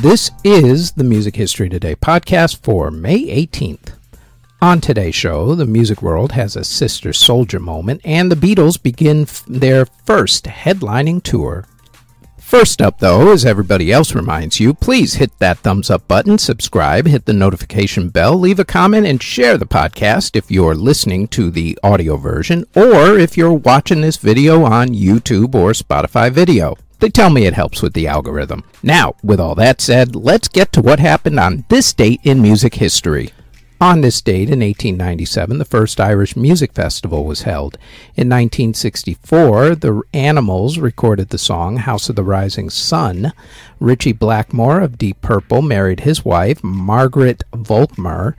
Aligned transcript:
This 0.00 0.30
is 0.44 0.92
the 0.92 1.02
Music 1.02 1.34
History 1.34 1.68
Today 1.68 1.96
podcast 1.96 2.62
for 2.62 2.88
May 2.88 3.18
18th. 3.46 3.94
On 4.62 4.80
today's 4.80 5.16
show, 5.16 5.56
the 5.56 5.66
music 5.66 6.02
world 6.02 6.30
has 6.30 6.54
a 6.54 6.62
Sister 6.62 7.10
Souljah 7.10 7.60
moment, 7.60 8.02
and 8.04 8.30
the 8.30 8.36
Beatles 8.36 8.80
begin 8.80 9.22
f- 9.22 9.44
their 9.48 9.86
first 9.86 10.44
headlining 10.44 11.20
tour. 11.24 11.66
First 12.38 12.80
up, 12.80 13.00
though, 13.00 13.32
as 13.32 13.44
everybody 13.44 13.90
else 13.90 14.14
reminds 14.14 14.60
you, 14.60 14.72
please 14.72 15.14
hit 15.14 15.36
that 15.40 15.58
thumbs 15.58 15.90
up 15.90 16.06
button, 16.06 16.38
subscribe, 16.38 17.08
hit 17.08 17.24
the 17.24 17.32
notification 17.32 18.08
bell, 18.08 18.38
leave 18.38 18.60
a 18.60 18.64
comment, 18.64 19.04
and 19.04 19.20
share 19.20 19.58
the 19.58 19.66
podcast 19.66 20.36
if 20.36 20.48
you're 20.48 20.76
listening 20.76 21.26
to 21.28 21.50
the 21.50 21.76
audio 21.82 22.16
version 22.16 22.64
or 22.76 23.18
if 23.18 23.36
you're 23.36 23.52
watching 23.52 24.02
this 24.02 24.16
video 24.16 24.64
on 24.64 24.90
YouTube 24.90 25.56
or 25.56 25.72
Spotify 25.72 26.30
video. 26.30 26.76
They 27.00 27.08
tell 27.08 27.30
me 27.30 27.46
it 27.46 27.54
helps 27.54 27.80
with 27.80 27.92
the 27.92 28.08
algorithm. 28.08 28.64
Now, 28.82 29.14
with 29.22 29.38
all 29.38 29.54
that 29.54 29.80
said, 29.80 30.16
let's 30.16 30.48
get 30.48 30.72
to 30.72 30.80
what 30.80 30.98
happened 30.98 31.38
on 31.38 31.64
this 31.68 31.92
date 31.92 32.20
in 32.24 32.42
music 32.42 32.74
history. 32.74 33.30
On 33.80 34.00
this 34.00 34.20
date 34.20 34.50
in 34.50 34.58
1897, 34.58 35.58
the 35.58 35.64
first 35.64 36.00
Irish 36.00 36.34
Music 36.34 36.72
Festival 36.72 37.24
was 37.24 37.42
held. 37.42 37.78
In 38.16 38.28
1964, 38.28 39.76
the 39.76 40.02
Animals 40.12 40.78
recorded 40.78 41.28
the 41.28 41.38
song 41.38 41.76
House 41.76 42.08
of 42.08 42.16
the 42.16 42.24
Rising 42.24 42.70
Sun. 42.70 43.32
Ritchie 43.78 44.14
Blackmore 44.14 44.80
of 44.80 44.98
Deep 44.98 45.20
Purple 45.20 45.62
married 45.62 46.00
his 46.00 46.24
wife, 46.24 46.64
Margaret 46.64 47.44
Volkmar, 47.52 48.34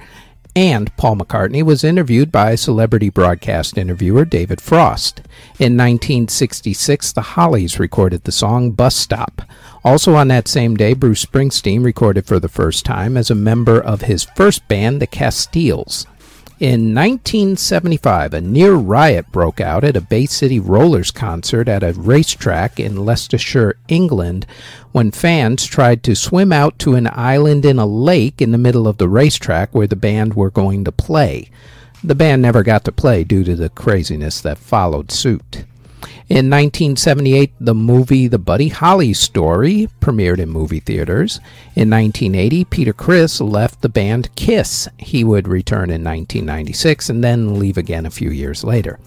and 0.55 0.95
Paul 0.97 1.17
McCartney 1.17 1.63
was 1.63 1.83
interviewed 1.83 2.31
by 2.31 2.55
celebrity 2.55 3.09
broadcast 3.09 3.77
interviewer 3.77 4.25
David 4.25 4.59
Frost. 4.61 5.19
In 5.59 5.77
1966, 5.77 7.11
the 7.11 7.21
Hollies 7.21 7.79
recorded 7.79 8.23
the 8.23 8.31
song 8.31 8.71
Bus 8.71 8.95
Stop. 8.95 9.41
Also 9.83 10.15
on 10.15 10.27
that 10.27 10.47
same 10.47 10.75
day, 10.75 10.93
Bruce 10.93 11.25
Springsteen 11.25 11.83
recorded 11.83 12.25
for 12.25 12.39
the 12.39 12.49
first 12.49 12.85
time 12.85 13.15
as 13.15 13.29
a 13.29 13.35
member 13.35 13.79
of 13.79 14.01
his 14.01 14.25
first 14.35 14.67
band, 14.67 15.01
the 15.01 15.07
Castiles. 15.07 16.05
In 16.59 16.93
1975, 16.93 18.33
a 18.33 18.41
near 18.41 18.73
riot 18.73 19.31
broke 19.31 19.61
out 19.61 19.85
at 19.85 19.95
a 19.95 20.01
Bay 20.01 20.25
City 20.25 20.59
Rollers 20.59 21.09
concert 21.09 21.69
at 21.69 21.83
a 21.83 21.93
racetrack 21.93 22.81
in 22.81 23.05
Leicestershire, 23.05 23.77
England, 23.87 24.45
when 24.91 25.11
fans 25.11 25.65
tried 25.65 26.03
to 26.03 26.17
swim 26.17 26.51
out 26.51 26.77
to 26.79 26.95
an 26.95 27.07
island 27.13 27.63
in 27.63 27.79
a 27.79 27.85
lake 27.85 28.41
in 28.41 28.51
the 28.51 28.57
middle 28.57 28.89
of 28.89 28.97
the 28.97 29.07
racetrack 29.07 29.73
where 29.73 29.87
the 29.87 29.95
band 29.95 30.33
were 30.33 30.51
going 30.51 30.83
to 30.83 30.91
play. 30.91 31.49
The 32.03 32.15
band 32.15 32.41
never 32.41 32.61
got 32.61 32.83
to 32.83 32.91
play 32.91 33.23
due 33.23 33.45
to 33.45 33.55
the 33.55 33.69
craziness 33.69 34.41
that 34.41 34.57
followed 34.57 35.13
suit. 35.13 35.63
In 36.29 36.49
1978, 36.49 37.53
the 37.59 37.73
movie 37.73 38.27
The 38.27 38.37
Buddy 38.37 38.67
Holly 38.67 39.13
Story 39.13 39.89
premiered 39.99 40.39
in 40.39 40.49
movie 40.49 40.79
theaters. 40.79 41.39
In 41.75 41.89
1980, 41.89 42.65
Peter 42.65 42.93
Criss 42.93 43.41
left 43.41 43.81
the 43.81 43.89
band 43.89 44.33
Kiss. 44.35 44.87
He 44.97 45.23
would 45.23 45.47
return 45.47 45.89
in 45.89 46.03
1996 46.03 47.09
and 47.09 47.23
then 47.23 47.57
leave 47.57 47.77
again 47.77 48.05
a 48.05 48.11
few 48.11 48.29
years 48.29 48.63
later. 48.63 48.99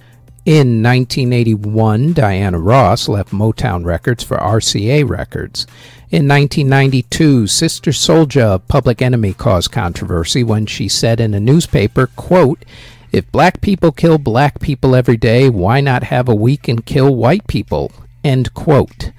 In 0.44 0.82
1981, 0.82 2.14
Diana 2.14 2.58
Ross 2.58 3.08
left 3.08 3.30
Motown 3.30 3.84
Records 3.84 4.24
for 4.24 4.36
RCA 4.38 5.08
Records. 5.08 5.68
In 6.10 6.26
1992, 6.26 7.46
Sister 7.46 7.92
Souljah 7.92 8.56
of 8.56 8.66
Public 8.66 9.00
Enemy 9.00 9.34
caused 9.34 9.70
controversy 9.70 10.42
when 10.42 10.66
she 10.66 10.88
said 10.88 11.20
in 11.20 11.32
a 11.32 11.38
newspaper, 11.38 12.08
quote, 12.16 12.64
if 13.12 13.30
black 13.30 13.60
people 13.60 13.92
kill 13.92 14.16
black 14.16 14.58
people 14.58 14.96
every 14.96 15.18
day, 15.18 15.50
why 15.50 15.82
not 15.82 16.04
have 16.04 16.28
a 16.28 16.34
week 16.34 16.66
and 16.66 16.86
kill 16.86 17.14
white 17.14 17.46
people? 17.46 17.92
End 18.24 18.54
quote. 18.54 19.12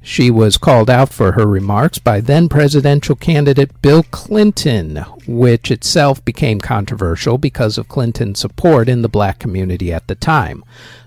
She 0.00 0.30
was 0.30 0.58
called 0.58 0.88
out 0.88 1.10
for 1.10 1.32
her 1.32 1.46
remarks 1.46 1.98
by 1.98 2.20
then 2.20 2.48
presidential 2.48 3.16
candidate 3.16 3.80
Bill 3.82 4.02
Clinton, 4.04 4.96
which 5.26 5.70
itself 5.70 6.24
became 6.24 6.60
controversial 6.60 7.38
because 7.38 7.78
of 7.78 7.88
Clinton's 7.88 8.38
support 8.38 8.88
in 8.88 9.02
the 9.02 9.08
black 9.08 9.38
community 9.38 9.92
at 9.92 10.06
the 10.06 10.14
time. 10.14 10.64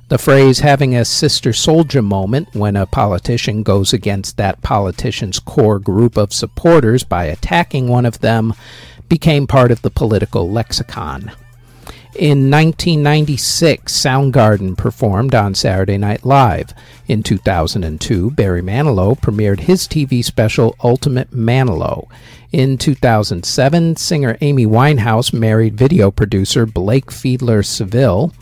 The 0.09 0.17
phrase 0.17 0.59
having 0.59 0.95
a 0.95 1.05
Sister 1.05 1.51
Souljah 1.51 2.03
moment 2.03 2.53
when 2.53 2.75
a 2.75 2.85
politician 2.85 3.61
goes 3.61 3.93
against 3.93 4.37
that 4.37 4.61
politician's 4.61 5.39
core 5.39 5.79
group 5.79 6.17
of 6.17 6.33
supporters 6.33 7.03
by 7.03 7.25
attacking 7.25 7.87
one 7.87 8.05
of 8.05 8.19
them 8.19 8.53
became 9.09 9.47
part 9.47 9.71
of 9.71 9.81
the 9.81 9.91
political 9.91 10.49
lexicon. 10.49 11.31
In 12.17 12.49
1996, 12.49 13.93
Soundgarden 13.93 14.75
performed 14.75 15.35
on 15.35 15.53
Saturday 15.53 15.99
Night 15.99 16.25
Live. 16.25 16.73
In 17.07 17.21
2002, 17.21 18.31
Barry 18.31 18.63
Manilow 18.63 19.19
premiered 19.21 19.59
his 19.59 19.87
TV 19.87 20.25
special 20.25 20.75
Ultimate 20.83 21.29
Manilow. 21.29 22.07
In 22.51 22.79
2007, 22.79 23.97
singer 23.97 24.35
Amy 24.41 24.65
Winehouse 24.65 25.31
married 25.31 25.77
video 25.77 26.09
producer 26.09 26.65
Blake 26.65 27.11
Fielder-Civil. 27.11 28.33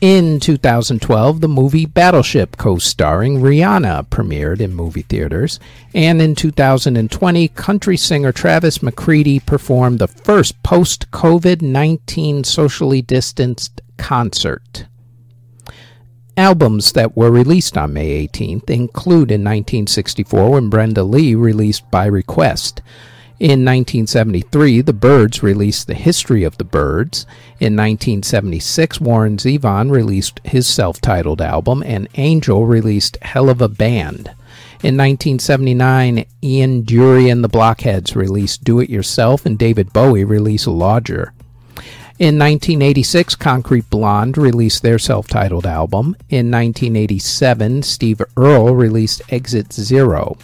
In 0.00 0.40
2012, 0.40 1.42
the 1.42 1.48
movie 1.48 1.84
Battleship, 1.84 2.56
co 2.56 2.78
starring 2.78 3.40
Rihanna, 3.40 4.08
premiered 4.08 4.62
in 4.62 4.74
movie 4.74 5.02
theaters. 5.02 5.60
And 5.94 6.22
in 6.22 6.34
2020, 6.34 7.48
country 7.48 7.98
singer 7.98 8.32
Travis 8.32 8.82
McCready 8.82 9.40
performed 9.40 9.98
the 9.98 10.08
first 10.08 10.62
post 10.62 11.10
COVID 11.10 11.60
19 11.60 12.44
socially 12.44 13.02
distanced 13.02 13.82
concert. 13.98 14.86
Albums 16.34 16.92
that 16.92 17.14
were 17.14 17.30
released 17.30 17.76
on 17.76 17.92
May 17.92 18.26
18th 18.26 18.70
include 18.70 19.30
in 19.30 19.42
1964 19.42 20.52
when 20.52 20.70
Brenda 20.70 21.02
Lee 21.02 21.34
released 21.34 21.90
By 21.90 22.06
Request. 22.06 22.80
In 23.40 23.64
1973, 23.64 24.82
the 24.82 24.92
Byrds 24.92 25.42
released 25.42 25.86
The 25.86 25.94
History 25.94 26.44
of 26.44 26.58
the 26.58 26.64
Byrds. 26.64 27.24
In 27.58 27.74
1976, 27.74 29.00
Warren 29.00 29.38
Zevon 29.38 29.90
released 29.90 30.42
his 30.44 30.66
self 30.66 31.00
titled 31.00 31.40
album, 31.40 31.82
and 31.86 32.06
Angel 32.16 32.66
released 32.66 33.16
Hell 33.22 33.48
of 33.48 33.62
a 33.62 33.68
Band. 33.68 34.28
In 34.82 34.98
1979, 34.98 36.26
Ian 36.44 36.82
Dury 36.82 37.32
and 37.32 37.42
the 37.42 37.48
Blockheads 37.48 38.14
released 38.14 38.62
Do 38.62 38.78
It 38.78 38.90
Yourself, 38.90 39.46
and 39.46 39.58
David 39.58 39.90
Bowie 39.94 40.24
released 40.24 40.66
Lodger. 40.66 41.32
In 42.18 42.38
1986, 42.38 43.36
Concrete 43.36 43.88
Blonde 43.88 44.36
released 44.36 44.82
their 44.82 44.98
self 44.98 45.28
titled 45.28 45.64
album. 45.64 46.14
In 46.28 46.50
1987, 46.50 47.84
Steve 47.84 48.20
Earle 48.36 48.74
released 48.74 49.22
Exit 49.30 49.72
Zero. 49.72 50.36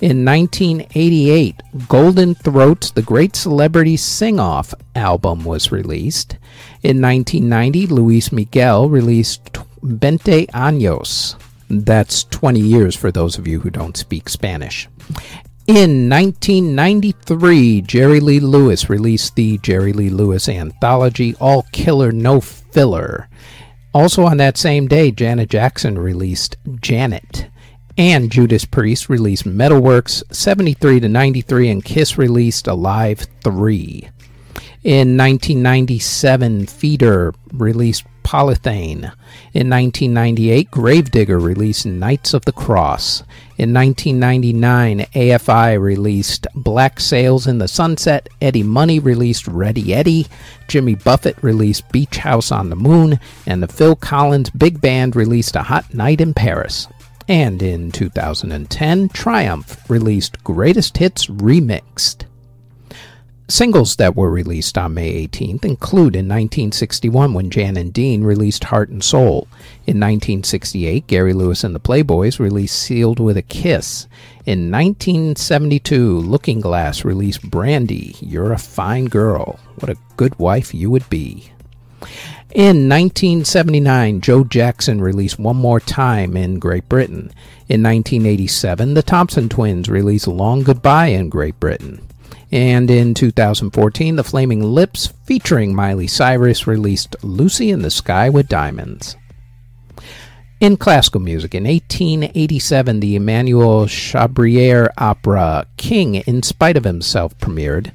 In 0.00 0.24
1988, 0.24 1.62
Golden 1.88 2.34
Throat's 2.34 2.90
The 2.90 3.02
Great 3.02 3.36
Celebrity 3.36 3.96
Sing 3.96 4.40
Off 4.40 4.74
album 4.94 5.44
was 5.44 5.72
released. 5.72 6.38
In 6.82 7.00
1990, 7.00 7.86
Luis 7.86 8.32
Miguel 8.32 8.88
released 8.88 9.52
Veinte 9.82 10.46
Años. 10.52 11.36
That's 11.68 12.24
20 12.24 12.60
years 12.60 12.96
for 12.96 13.12
those 13.12 13.38
of 13.38 13.46
you 13.46 13.60
who 13.60 13.70
don't 13.70 13.96
speak 13.96 14.28
Spanish. 14.28 14.88
In 15.66 16.08
1993, 16.08 17.82
Jerry 17.82 18.18
Lee 18.18 18.40
Lewis 18.40 18.90
released 18.90 19.36
the 19.36 19.58
Jerry 19.58 19.92
Lee 19.92 20.10
Lewis 20.10 20.48
anthology 20.48 21.36
All 21.40 21.62
Killer 21.70 22.10
No 22.10 22.40
Filler. 22.40 23.28
Also 23.94 24.24
on 24.24 24.38
that 24.38 24.56
same 24.56 24.88
day, 24.88 25.10
Janet 25.12 25.48
Jackson 25.48 25.98
released 25.98 26.56
Janet 26.80 27.48
and 27.96 28.30
Judas 28.30 28.64
Priest 28.64 29.08
released 29.08 29.44
Metalworks 29.44 30.22
73 30.32 31.00
to 31.00 31.08
93 31.08 31.70
and 31.70 31.84
Kiss 31.84 32.16
released 32.16 32.66
Alive 32.66 33.26
3. 33.42 34.08
In 34.82 35.16
1997, 35.18 36.66
Feeder 36.66 37.34
released 37.52 38.04
Polythene. 38.22 39.12
In 39.52 39.68
1998, 39.68 40.70
Gravedigger 40.70 41.38
released 41.38 41.84
Knights 41.84 42.32
of 42.32 42.44
the 42.44 42.52
Cross. 42.52 43.24
In 43.58 43.74
1999, 43.74 45.00
AFI 45.14 45.78
released 45.78 46.46
Black 46.54 47.00
Sails 47.00 47.46
in 47.46 47.58
the 47.58 47.68
Sunset. 47.68 48.28
Eddie 48.40 48.62
Money 48.62 49.00
released 49.00 49.46
Ready 49.46 49.92
Eddie. 49.92 50.26
Jimmy 50.68 50.94
Buffett 50.94 51.36
released 51.42 51.90
Beach 51.90 52.16
House 52.18 52.50
on 52.50 52.70
the 52.70 52.76
Moon. 52.76 53.20
And 53.46 53.62
the 53.62 53.68
Phil 53.68 53.96
Collins 53.96 54.48
Big 54.48 54.80
Band 54.80 55.16
released 55.16 55.56
A 55.56 55.62
Hot 55.62 55.92
Night 55.92 56.20
in 56.20 56.32
Paris. 56.32 56.88
And 57.30 57.62
in 57.62 57.92
2010, 57.92 59.08
Triumph 59.10 59.88
released 59.88 60.42
Greatest 60.42 60.98
Hits 60.98 61.26
Remixed. 61.26 62.24
Singles 63.46 63.94
that 63.96 64.16
were 64.16 64.28
released 64.28 64.76
on 64.76 64.94
May 64.94 65.28
18th 65.28 65.64
include 65.64 66.16
in 66.16 66.26
1961 66.26 67.32
when 67.32 67.48
Jan 67.48 67.76
and 67.76 67.92
Dean 67.92 68.24
released 68.24 68.64
Heart 68.64 68.88
and 68.88 69.04
Soul. 69.04 69.46
In 69.86 70.00
1968, 70.00 71.06
Gary 71.06 71.32
Lewis 71.32 71.62
and 71.62 71.72
the 71.72 71.78
Playboys 71.78 72.40
released 72.40 72.76
Sealed 72.76 73.20
with 73.20 73.36
a 73.36 73.42
Kiss. 73.42 74.08
In 74.44 74.68
1972, 74.72 76.18
Looking 76.18 76.60
Glass 76.60 77.04
released 77.04 77.48
Brandy, 77.48 78.16
You're 78.18 78.52
a 78.52 78.58
Fine 78.58 79.04
Girl. 79.04 79.60
What 79.78 79.88
a 79.88 79.98
good 80.16 80.36
wife 80.40 80.74
you 80.74 80.90
would 80.90 81.08
be. 81.08 81.52
In 82.52 82.88
1979, 82.88 84.20
Joe 84.20 84.42
Jackson 84.42 85.00
released 85.00 85.38
One 85.38 85.54
More 85.54 85.78
Time 85.78 86.36
in 86.36 86.58
Great 86.58 86.88
Britain. 86.88 87.32
In 87.68 87.80
1987, 87.84 88.94
the 88.94 89.04
Thompson 89.04 89.48
Twins 89.48 89.88
released 89.88 90.26
Long 90.26 90.64
Goodbye 90.64 91.06
in 91.06 91.28
Great 91.28 91.60
Britain. 91.60 92.04
And 92.50 92.90
in 92.90 93.14
2014, 93.14 94.16
the 94.16 94.24
Flaming 94.24 94.64
Lips, 94.64 95.12
featuring 95.22 95.76
Miley 95.76 96.08
Cyrus, 96.08 96.66
released 96.66 97.14
Lucy 97.22 97.70
in 97.70 97.82
the 97.82 97.90
Sky 97.90 98.28
with 98.28 98.48
Diamonds. 98.48 99.14
In 100.58 100.76
classical 100.76 101.20
music, 101.20 101.54
in 101.54 101.62
1887, 101.62 102.98
the 102.98 103.14
Emmanuel 103.14 103.86
Chabrier 103.86 104.88
opera 104.98 105.66
King 105.76 106.16
in 106.16 106.42
Spite 106.42 106.76
of 106.76 106.82
Himself 106.82 107.38
premiered. 107.38 107.92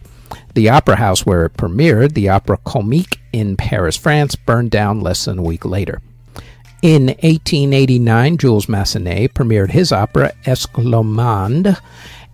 The 0.53 0.69
opera 0.69 0.95
house 0.95 1.25
where 1.25 1.45
it 1.45 1.57
premiered, 1.57 2.13
the 2.13 2.29
Opera 2.29 2.57
Comique 2.59 3.19
in 3.35 3.57
Paris, 3.57 3.97
France, 3.97 4.35
burned 4.35 4.71
down 4.71 5.01
less 5.01 5.25
than 5.25 5.39
a 5.39 5.43
week 5.43 5.65
later. 5.65 6.01
In 6.81 7.07
1889, 7.07 8.37
Jules 8.37 8.67
Massenet 8.67 9.33
premiered 9.33 9.71
his 9.71 9.91
opera 9.91 10.31
Esclarmonde, 10.45 11.77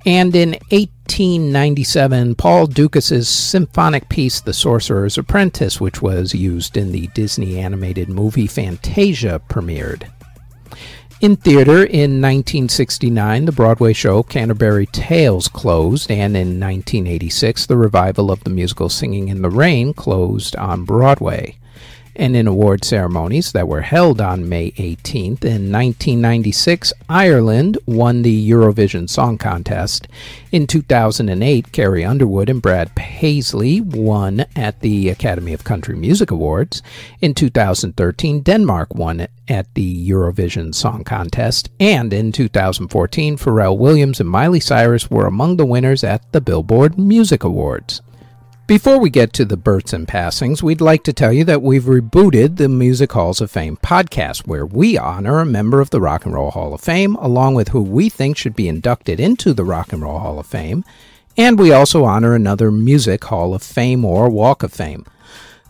and 0.05 0.35
in 0.35 0.51
1897, 0.69 2.35
Paul 2.35 2.67
Dukas' 2.67 3.27
symphonic 3.27 4.09
piece 4.09 4.41
The 4.41 4.53
Sorcerer's 4.53 5.17
Apprentice, 5.17 5.81
which 5.81 6.01
was 6.03 6.35
used 6.35 6.77
in 6.77 6.91
the 6.91 7.07
Disney 7.15 7.57
animated 7.57 8.07
movie 8.07 8.47
Fantasia, 8.47 9.41
premiered. 9.49 10.03
In 11.21 11.35
theater 11.35 11.83
in 11.83 12.19
1969, 12.19 13.45
the 13.45 13.51
Broadway 13.51 13.93
show 13.93 14.23
Canterbury 14.23 14.87
Tales 14.87 15.47
closed, 15.47 16.09
and 16.09 16.35
in 16.35 16.59
1986, 16.59 17.67
the 17.67 17.77
revival 17.77 18.31
of 18.31 18.43
the 18.43 18.49
musical 18.49 18.89
Singing 18.89 19.27
in 19.27 19.43
the 19.43 19.51
Rain 19.51 19.93
closed 19.93 20.55
on 20.55 20.83
Broadway 20.83 21.57
and 22.15 22.35
in 22.35 22.47
award 22.47 22.83
ceremonies 22.83 23.51
that 23.51 23.67
were 23.67 23.81
held 23.81 24.19
on 24.19 24.49
May 24.49 24.71
18th. 24.71 25.43
In 25.43 25.71
1996, 25.71 26.93
Ireland 27.09 27.77
won 27.85 28.21
the 28.21 28.49
Eurovision 28.49 29.09
Song 29.09 29.37
Contest. 29.37 30.07
In 30.51 30.67
2008, 30.67 31.71
Carrie 31.71 32.05
Underwood 32.05 32.49
and 32.49 32.61
Brad 32.61 32.93
Paisley 32.95 33.81
won 33.81 34.45
at 34.55 34.81
the 34.81 35.09
Academy 35.09 35.53
of 35.53 35.63
Country 35.63 35.95
Music 35.95 36.31
Awards. 36.31 36.81
In 37.21 37.33
2013, 37.33 38.41
Denmark 38.41 38.93
won 38.93 39.27
at 39.47 39.73
the 39.73 40.09
Eurovision 40.09 40.73
Song 40.73 41.03
Contest. 41.03 41.69
And 41.79 42.13
in 42.13 42.31
2014, 42.31 43.37
Pharrell 43.37 43.77
Williams 43.77 44.19
and 44.19 44.29
Miley 44.29 44.59
Cyrus 44.59 45.09
were 45.09 45.25
among 45.25 45.57
the 45.57 45.65
winners 45.65 46.03
at 46.03 46.31
the 46.31 46.41
Billboard 46.41 46.97
Music 46.97 47.43
Awards. 47.43 48.01
Before 48.71 48.99
we 48.99 49.09
get 49.09 49.33
to 49.33 49.43
the 49.43 49.57
births 49.57 49.91
and 49.91 50.07
passings, 50.07 50.63
we'd 50.63 50.79
like 50.79 51.03
to 51.03 51.11
tell 51.11 51.33
you 51.33 51.43
that 51.43 51.61
we've 51.61 51.83
rebooted 51.83 52.55
the 52.55 52.69
Music 52.69 53.11
Halls 53.11 53.41
of 53.41 53.51
Fame 53.51 53.75
podcast, 53.75 54.47
where 54.47 54.65
we 54.65 54.97
honor 54.97 55.39
a 55.39 55.45
member 55.45 55.81
of 55.81 55.89
the 55.89 55.99
Rock 55.99 56.23
and 56.23 56.33
Roll 56.33 56.51
Hall 56.51 56.73
of 56.73 56.79
Fame, 56.79 57.15
along 57.15 57.55
with 57.55 57.67
who 57.67 57.81
we 57.81 58.07
think 58.07 58.37
should 58.37 58.55
be 58.55 58.69
inducted 58.69 59.19
into 59.19 59.51
the 59.51 59.65
Rock 59.65 59.91
and 59.91 60.01
Roll 60.01 60.19
Hall 60.19 60.39
of 60.39 60.45
Fame, 60.47 60.85
and 61.35 61.59
we 61.59 61.73
also 61.73 62.05
honor 62.05 62.33
another 62.33 62.71
Music 62.71 63.25
Hall 63.25 63.53
of 63.53 63.61
Fame 63.61 64.05
or 64.05 64.29
Walk 64.29 64.63
of 64.63 64.71
Fame. 64.71 65.05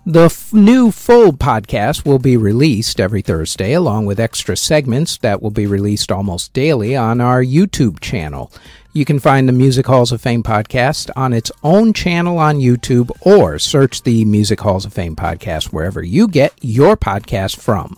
The 0.06 0.26
f- 0.26 0.52
new 0.52 0.90
full 0.90 1.32
podcast 1.32 2.06
will 2.08 2.18
be 2.18 2.36
released 2.36 3.00
every 3.00 3.22
Thursday, 3.22 3.74
along 3.74 4.08
with 4.08 4.20
extra 4.20 4.58
segments 4.58 5.18
that 5.20 5.44
will 5.44 5.52
be 5.52 5.68
released 5.68 6.12
almost 6.12 6.54
daily 6.54 6.96
on 6.96 7.22
our 7.22 7.44
YouTube 7.44 8.00
channel. 8.00 8.52
You 8.94 9.06
can 9.06 9.20
find 9.20 9.48
the 9.48 9.54
Music 9.54 9.86
Halls 9.86 10.12
of 10.12 10.20
Fame 10.20 10.42
podcast 10.42 11.12
on 11.16 11.34
its 11.34 11.52
own 11.62 11.94
channel 11.94 12.40
on 12.40 12.58
YouTube 12.58 13.12
or 13.22 13.60
search 13.60 14.02
the 14.02 14.26
Music 14.26 14.60
Halls 14.60 14.86
of 14.86 14.94
Fame 14.94 15.16
podcast 15.16 15.66
wherever 15.66 16.02
you 16.02 16.28
get 16.28 16.54
your 16.62 16.98
podcast 16.98 17.58
from. 17.58 17.96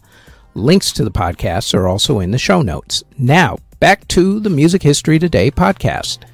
Links 0.55 0.91
to 0.91 1.05
the 1.05 1.09
podcasts 1.09 1.73
are 1.73 1.87
also 1.87 2.19
in 2.19 2.31
the 2.31 2.37
show 2.37 2.61
notes. 2.61 3.05
Now, 3.17 3.59
back 3.79 4.09
to 4.09 4.41
the 4.41 4.49
Music 4.49 4.83
History 4.83 5.19
Today 5.19 5.49
podcast. 5.49 6.25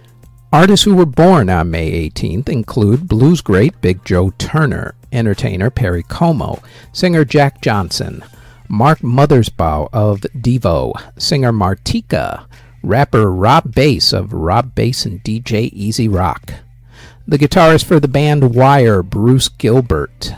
Artists 0.52 0.84
who 0.84 0.96
were 0.96 1.06
born 1.06 1.48
on 1.48 1.70
May 1.70 2.10
18th 2.10 2.50
include 2.50 3.08
blues 3.08 3.40
great 3.40 3.80
Big 3.82 4.04
Joe 4.04 4.32
Turner, 4.40 4.96
entertainer 5.12 5.70
Perry 5.70 6.04
Como, 6.04 6.62
singer 6.92 7.26
Jack 7.26 7.62
Johnson, 7.62 8.24
Mark 8.68 9.00
Mothersbaugh 9.00 9.90
of 9.92 10.22
Devo, 10.38 10.94
singer 11.18 11.52
Martika, 11.52 12.46
rapper 12.84 13.32
Rob 13.32 13.74
Base 13.74 14.14
of 14.14 14.34
Rob 14.34 14.76
Base 14.76 15.06
and 15.06 15.24
DJ 15.24 15.70
E-Z 15.74 16.08
Rock, 16.08 16.54
the 17.28 17.38
guitarist 17.38 17.86
for 17.86 18.00
the 18.00 18.08
band 18.08 18.56
Wire, 18.56 19.04
Bruce 19.04 19.50
Gilbert, 19.50 20.34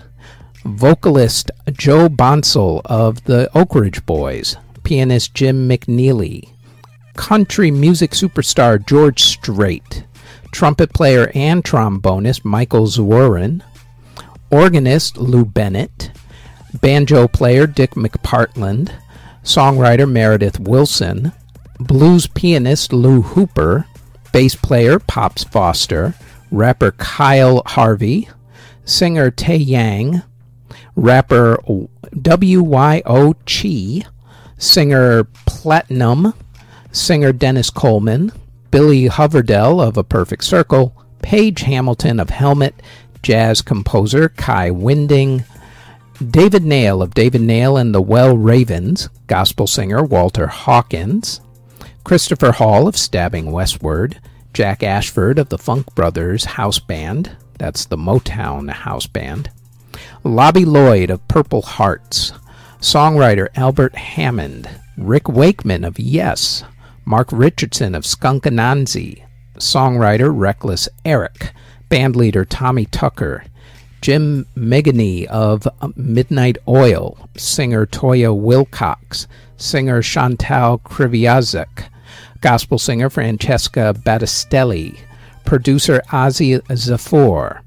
vocalist 0.66 1.52
Joe 1.72 2.08
Bonsall 2.10 2.82
of 2.86 3.24
the 3.26 3.50
Oak 3.58 3.76
Ridge 3.76 4.06
Boys, 4.06 4.58
pianist 4.84 5.34
Jim 5.34 5.68
McNeely, 5.68 6.50
country 7.16 7.72
music 7.72 8.12
superstar 8.12 8.86
George 8.86 9.22
Strait, 9.22 10.06
trumpet 10.52 10.94
player 10.94 11.32
and 11.34 11.64
trombonist 11.64 12.44
Michael 12.46 12.88
Zwerin, 12.88 13.62
organist 14.52 15.18
Lou 15.18 15.46
Bennett, 15.46 16.12
banjo 16.82 17.28
player 17.28 17.66
Dick 17.68 17.92
McPartland, 17.92 18.92
songwriter 19.44 20.10
Meredith 20.10 20.60
Willson, 20.60 21.34
blues 21.80 22.28
pianist 22.28 22.94
Lou 22.94 23.22
Hooper, 23.22 23.86
bass 24.32 24.56
player 24.56 25.00
Pops 25.00 25.44
Foster, 25.44 26.14
rapper 26.52 26.92
Kyle 26.92 27.64
Harvey, 27.66 28.30
singer 28.86 29.32
Taeyang, 29.32 30.24
rapper 30.96 31.58
W.Y.O. 32.22 33.34
Chi, 33.46 34.06
singer 34.58 35.24
Platinum, 35.46 36.34
singer 36.92 37.32
Dennis 37.32 37.70
Coleman, 37.70 38.32
Billy 38.70 39.08
Howerdel 39.08 39.82
of 39.82 39.98
A 39.98 40.04
Perfect 40.04 40.44
Circle, 40.44 40.96
Page 41.22 41.62
Hamilton 41.62 42.20
of 42.20 42.30
Helmet, 42.30 42.76
jazz 43.22 43.62
composer 43.62 44.30
Kai 44.30 44.72
Winding, 44.72 45.44
David 46.30 46.64
Nail 46.64 47.02
of 47.02 47.14
David 47.14 47.42
Nail 47.42 47.78
and 47.78 47.94
the 47.94 48.02
Well 48.02 48.38
Ravens, 48.38 49.10
gospel 49.28 49.68
singer 49.68 50.04
Walter 50.04 50.48
Hawkins, 50.48 51.42
Christopher 52.04 52.54
Hall 52.54 52.88
of 52.88 52.98
Stabbing 52.98 53.52
Westward, 53.52 54.20
Jack 54.54 54.84
Ashford 54.84 55.40
of 55.40 55.50
the 55.50 55.58
Funk 55.58 55.94
Brothers 55.96 56.46
House 56.46 56.80
Band, 56.80 57.36
that's 57.58 57.86
the 57.86 57.98
Motown 57.98 58.70
House 58.70 59.08
Band, 59.08 59.50
Lobby 60.24 60.66
Loyde 60.66 61.10
of 61.10 61.28
Purple 61.28 61.62
Hearts, 61.62 62.34
songwriter 62.80 63.48
Albert 63.56 63.96
Hammond, 63.96 64.70
Rick 64.98 65.28
Wakeman 65.28 65.84
of 65.84 66.00
Yes, 66.00 66.64
Mark 67.06 67.30
Richardson 67.32 67.96
of 67.96 68.06
Skunk 68.06 68.44
Anansie, 68.44 69.24
songwriter 69.58 70.32
Reckless 70.36 70.90
Eric, 71.06 71.52
bandleader 71.92 72.46
Tommy 72.48 72.86
Tucker, 72.86 73.44
Jim 74.00 74.48
Moginie 74.56 75.26
of 75.26 75.68
uh, 75.68 75.90
Midnight 75.98 76.58
Oil, 76.66 77.30
singer 77.36 77.86
Toyah 77.86 78.34
Willcox, 78.34 79.28
singer 79.58 80.02
Chantal 80.02 80.80
Kreviazuk, 80.80 81.90
gospel 82.40 82.80
singer 82.80 83.10
Francesca 83.10 83.94
Battistelli, 84.06 84.98
producer 85.44 86.02
Ozzy 86.08 86.62
Zafur, 86.70 87.60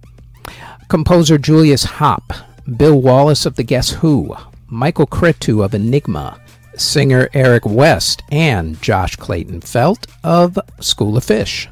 composer 0.89 1.37
Julius 1.37 1.85
Hopp, 1.85 2.33
Bill 2.79 2.99
Wallace 2.99 3.45
of 3.45 3.57
the 3.57 3.63
Guess 3.63 3.91
Who, 3.91 4.35
Michael 4.69 5.07
Cretu 5.07 5.63
of 5.63 5.75
Enigma, 5.75 6.41
singer 6.77 7.29
Eric 7.35 7.67
West, 7.67 8.23
and 8.33 8.81
Josh 8.81 9.17
Clayton 9.17 9.61
Felt 9.61 10.07
of 10.25 10.59
School 10.81 11.19
of 11.19 11.25
Fish. 11.25 11.69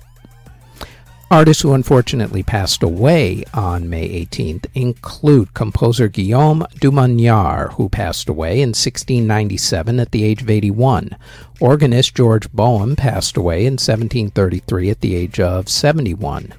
Artists 1.33 1.62
who 1.62 1.73
unfortunately 1.73 2.43
passed 2.43 2.83
away 2.83 3.43
on 3.55 3.89
May 3.89 4.07
18th 4.27 4.67
include 4.75 5.55
composer 5.55 6.07
Guillaume 6.07 6.67
Dumanoir, 6.75 7.73
who 7.73 7.89
passed 7.89 8.29
away 8.29 8.61
in 8.61 8.75
1697 8.75 9.99
at 9.99 10.11
the 10.11 10.25
age 10.25 10.43
of 10.43 10.51
81. 10.51 11.17
Organist 11.59 12.15
George 12.15 12.53
Boehm 12.53 12.97
passed 12.97 13.39
away 13.39 13.61
in 13.61 13.79
1733 13.79 14.91
at 14.91 15.01
the 15.01 15.17
age 15.17 15.41
of 15.41 15.71
71. 15.71 16.53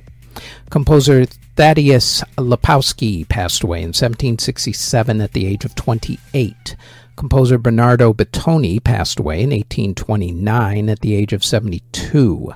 Composer 0.72 1.25
Thaddeus 1.56 2.24
Lepowski 2.39 3.30
passed 3.30 3.62
away 3.62 3.77
in 3.77 3.89
1767 3.89 5.22
at 5.22 5.34
the 5.34 5.46
age 5.46 5.65
of 5.65 5.75
28. 5.75 6.75
Composer 7.15 7.60
Bernardo 7.60 8.12
Bertoni 8.12 8.84
passed 8.84 9.20
away 9.20 9.44
in 9.44 9.51
1829 9.51 10.89
at 10.89 11.01
the 11.01 11.13
age 11.13 11.32
of 11.32 11.44
72. 11.44 12.56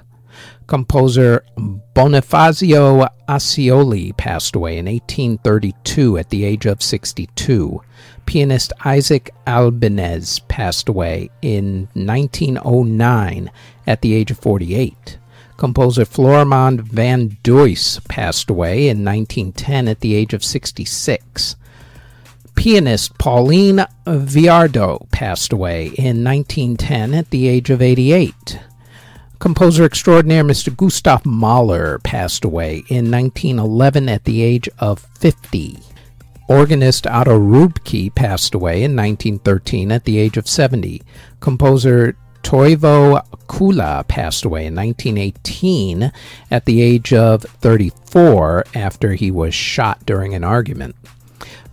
Composer 0.67 1.45
Bonifacio 1.95 3.09
Asioli 3.29 4.15
passed 4.17 4.53
away 4.53 4.77
in 4.77 4.86
1832 4.86 6.17
at 6.17 6.29
the 6.29 6.43
age 6.43 6.65
of 6.65 6.81
62. 6.81 7.81
Pianist 8.25 8.74
Isaac 8.83 9.33
Albéniz 9.47 10.45
passed 10.50 10.89
away 10.89 11.29
in 11.41 11.88
1909 11.93 13.50
at 13.88 14.01
the 14.01 14.13
age 14.13 14.29
of 14.29 14.39
48. 14.39 15.17
Composer 15.55 16.03
Florimond 16.03 16.81
van 16.81 17.38
Duyse 17.43 18.05
passed 18.09 18.50
away 18.50 18.89
in 18.89 19.05
1910 19.05 19.88
at 19.88 20.01
the 20.01 20.15
age 20.15 20.33
of 20.33 20.43
66. 20.43 21.55
Pianist 22.55 23.17
Pauline 23.17 23.86
Viardot 24.05 25.09
passed 25.12 25.53
away 25.53 25.88
in 25.97 26.24
1910 26.24 27.13
at 27.13 27.29
the 27.29 27.47
age 27.47 27.69
of 27.69 27.81
88. 27.81 28.59
Composer 29.39 29.86
extraordinaire 29.86 30.44
Mr. 30.44 30.75
Gustav 30.75 31.25
Mahler 31.25 32.00
passed 32.00 32.44
away 32.44 32.84
in 32.89 33.12
1911 33.12 34.10
at 34.10 34.24
the 34.24 34.41
age 34.41 34.67
of 34.79 35.00
50. 35.20 35.79
Organist 36.48 37.06
Otto 37.06 37.39
Rubke 37.39 38.13
passed 38.15 38.56
away 38.56 38.84
in 38.84 38.96
1913 38.96 39.91
at 39.91 40.06
the 40.06 40.17
age 40.17 40.38
of 40.38 40.48
70. 40.48 41.03
Composer 41.39 42.15
Toivo 42.41 43.22
Kuula 43.48 44.08
passed 44.08 44.46
away 44.46 44.65
in 44.65 44.75
1918 44.75 46.12
at 46.50 46.65
the 46.65 46.82
age 46.82 47.13
of 47.13 47.44
34 47.44 48.63
after 48.74 49.13
he 49.13 49.29
was 49.29 49.53
shot 49.53 50.06
during 50.06 50.34
an 50.34 50.44
argument. 50.44 50.96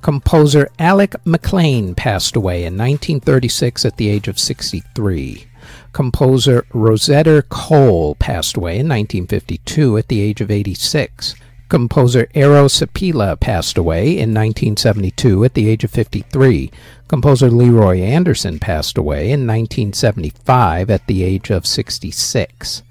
Composer 0.03 0.69
Alec 0.79 1.15
McLean 1.25 1.95
passed 1.95 2.37
away 2.37 2.65
in 2.65 2.77
1936 2.77 3.85
at 3.87 3.97
the 3.97 4.09
age 4.09 4.29
of 4.29 4.39
63. 4.39 5.47
Composer 5.93 6.67
Rosetta 6.73 7.45
Cole 7.49 8.15
passed 8.17 8.57
away 8.57 8.73
in 8.79 8.89
1952 8.89 9.97
at 9.97 10.09
the 10.09 10.21
age 10.21 10.41
of 10.41 10.51
86. 10.51 11.35
Composer 11.69 12.27
Eero 12.35 12.69
Sipilä 12.69 13.41
passed 13.41 13.79
away 13.79 14.11
in 14.11 14.35
1972 14.35 15.45
at 15.45 15.55
the 15.55 15.69
age 15.69 15.83
of 15.83 15.91
53. 15.91 16.71
Composer 17.09 17.51
Leroy 17.51 18.01
Anderson 18.01 18.59
passed 18.59 18.99
away 18.99 19.31
in 19.31 19.47
1975 19.47 20.91
at 20.91 21.07
the 21.07 21.23
age 21.25 21.51
of 21.51 21.67
66. 21.67 22.83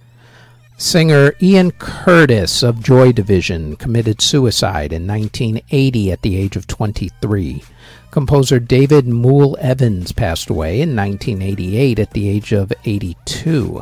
Singer 0.84 1.34
Ian 1.42 1.72
Curtis 1.72 2.62
of 2.62 2.84
Joy 2.84 3.14
Division 3.14 3.78
committed 3.78 4.20
suicide 4.20 4.92
in 4.92 5.08
1980 5.08 6.12
at 6.12 6.22
the 6.24 6.36
age 6.36 6.58
of 6.58 6.68
23. 6.68 7.64
Composer 8.12 8.60
David 8.60 9.08
Moule 9.08 9.58
Evans 9.62 10.12
passed 10.12 10.50
away 10.50 10.82
in 10.82 10.94
1988 10.94 12.00
at 12.00 12.12
the 12.12 12.28
age 12.28 12.52
of 12.52 12.74
82. 12.84 13.82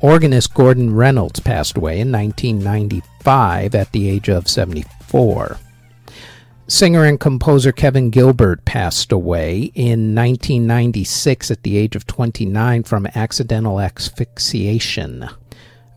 Organist 0.00 0.54
Gordon 0.54 0.94
Reynolds 0.94 1.40
passed 1.40 1.76
away 1.76 1.98
in 1.98 2.12
1995 2.12 3.74
at 3.74 3.90
the 3.90 4.08
age 4.08 4.28
of 4.28 4.48
74. 4.48 5.58
Singer 6.68 7.04
and 7.04 7.18
composer 7.18 7.72
Kevin 7.72 8.10
Gilbert 8.10 8.64
passed 8.64 9.10
away 9.10 9.72
in 9.74 10.14
1996 10.14 11.50
at 11.50 11.64
the 11.64 11.76
age 11.76 11.96
of 11.96 12.06
29 12.06 12.84
from 12.84 13.08
accidental 13.08 13.80
asphyxiation. 13.80 15.28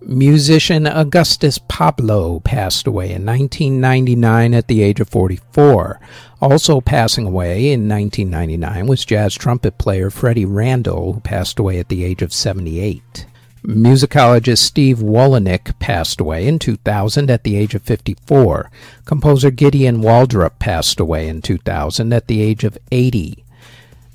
Musician 0.07 0.85
Augustus 0.85 1.57
Pablo 1.57 2.39
passed 2.41 2.85
away 2.85 3.05
in 3.05 3.25
1999 3.25 4.53
at 4.53 4.67
the 4.67 4.83
age 4.83 4.99
of 4.99 5.09
44. 5.09 5.99
Also 6.39 6.79
passing 6.79 7.25
away 7.25 7.71
in 7.71 7.89
1999 7.89 8.85
was 8.85 9.03
jazz 9.03 9.33
trumpet 9.33 9.79
player 9.79 10.11
Freddie 10.11 10.45
Randall, 10.45 11.13
who 11.13 11.19
passed 11.21 11.57
away 11.57 11.79
at 11.79 11.89
the 11.89 12.03
age 12.03 12.21
of 12.21 12.31
78. 12.31 13.25
Musicologist 13.63 14.59
Steve 14.59 14.99
Wolenick 14.99 15.77
passed 15.79 16.21
away 16.21 16.47
in 16.47 16.59
2000 16.59 17.31
at 17.31 17.43
the 17.43 17.55
age 17.55 17.73
of 17.73 17.81
54. 17.81 18.69
Composer 19.05 19.49
Gideon 19.49 20.03
Waldrop 20.03 20.59
passed 20.59 20.99
away 20.99 21.27
in 21.27 21.41
2000 21.41 22.13
at 22.13 22.27
the 22.27 22.43
age 22.43 22.63
of 22.63 22.77
80. 22.91 23.44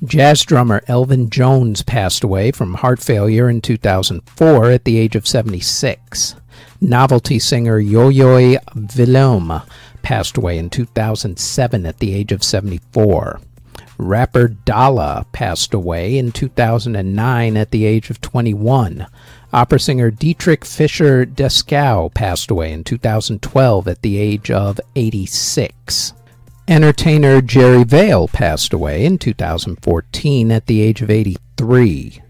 Jazz 0.03 0.43
drummer 0.47 0.83
Elvin 0.87 1.29
Jones 1.29 1.83
passed 1.83 2.25
away 2.25 2.53
from 2.53 2.75
heart 2.75 3.03
failure 3.03 3.51
in 3.51 3.61
2004 3.61 4.71
at 4.71 4.85
the 4.85 4.99
age 4.99 5.15
of 5.15 5.29
76. 5.29 6.37
Novelty 6.81 7.39
singer 7.39 7.79
Yo-Yo 7.79 8.57
Willem 8.97 9.61
passed 10.01 10.39
away 10.39 10.57
in 10.57 10.71
2007 10.71 11.85
at 11.85 11.99
the 11.99 12.15
age 12.15 12.33
of 12.33 12.43
74. 12.43 13.41
Rapper 13.99 14.49
Dala 14.49 15.27
passed 15.33 15.75
away 15.75 16.17
in 16.17 16.33
2009 16.33 17.57
at 17.59 17.71
the 17.71 17.85
age 17.85 18.09
of 18.09 18.23
21. 18.23 19.07
Opera 19.53 19.79
singer 19.79 20.11
Dietrich 20.11 20.65
Fischer 20.65 21.27
Dieskau 21.27 22.13
passed 22.15 22.51
away 22.51 22.73
in 22.73 22.85
2012 22.85 23.87
at 23.87 24.01
the 24.01 24.17
age 24.17 24.51
of 24.51 24.81
86. 24.97 26.15
Entertainer 26.71 27.43
Jerry 27.43 27.83
Vale 27.83 28.29
passed 28.29 28.73
away 28.73 29.05
in 29.05 29.19
2014 29.19 30.53
at 30.53 30.67
the 30.67 30.81
age 30.81 31.03
of 31.03 31.11
83. 31.11 32.23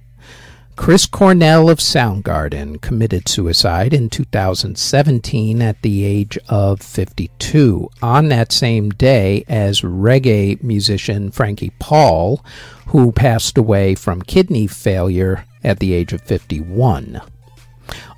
Chris 0.76 1.04
Cornell 1.04 1.68
of 1.68 1.78
Soundgarden 1.78 2.80
committed 2.80 3.28
suicide 3.28 3.92
in 3.92 4.09
2017 4.09 5.61
at 5.61 5.82
the 5.82 6.06
age 6.06 6.38
of 6.49 6.80
52, 6.80 7.90
on 8.00 8.28
that 8.28 8.50
same 8.50 8.88
day 8.88 9.44
as 9.47 9.82
reggae 9.82 10.62
musician 10.62 11.30
Frankie 11.30 11.75
Paul, 11.78 12.42
who 12.87 13.12
passed 13.12 13.59
away 13.59 13.94
from 13.94 14.23
kidney 14.23 14.66
failure 14.66 15.44
at 15.62 15.80
the 15.80 15.92
age 15.92 16.14
of 16.14 16.23
51. 16.23 17.20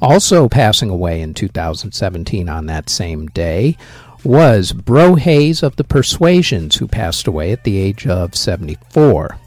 Also 0.00 0.48
passing 0.48 0.88
away 0.88 1.20
in 1.20 1.34
2017 1.34 2.48
on 2.48 2.66
that 2.66 2.88
same 2.88 3.26
day 3.28 3.76
was 4.24 4.72
Bro 4.72 5.16
Hayes 5.16 5.62
of 5.62 5.76
the 5.76 5.84
Persuasions, 5.84 6.76
who 6.76 6.86
passed 6.86 7.26
away 7.26 7.52
at 7.52 7.64
the 7.64 7.78
age 7.78 8.06
of 8.06 8.34
74. 8.34 9.38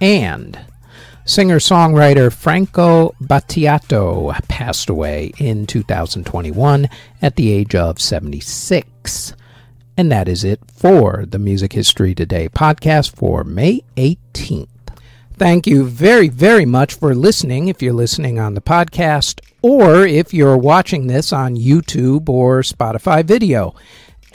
And 0.00 0.58
singer 1.24 1.58
songwriter 1.58 2.32
Franco 2.32 3.14
Battiato 3.22 4.32
passed 4.48 4.88
away 4.88 5.32
in 5.38 5.66
2021 5.66 6.88
at 7.20 7.36
the 7.36 7.52
age 7.52 7.74
of 7.74 8.00
76. 8.00 9.34
And 9.96 10.12
that 10.12 10.28
is 10.28 10.44
it 10.44 10.60
for 10.72 11.24
the 11.26 11.38
Music 11.38 11.72
History 11.72 12.14
Today 12.14 12.48
podcast 12.48 13.14
for 13.16 13.44
May 13.44 13.82
18th. 13.96 14.68
Thank 15.38 15.66
you 15.66 15.84
very, 15.84 16.28
very 16.28 16.64
much 16.64 16.94
for 16.94 17.14
listening 17.14 17.68
if 17.68 17.82
you're 17.82 17.92
listening 17.92 18.38
on 18.38 18.54
the 18.54 18.60
podcast 18.60 19.40
or 19.60 20.06
if 20.06 20.32
you're 20.32 20.56
watching 20.56 21.06
this 21.06 21.32
on 21.32 21.56
YouTube 21.56 22.28
or 22.28 22.60
Spotify 22.62 23.24
video. 23.24 23.74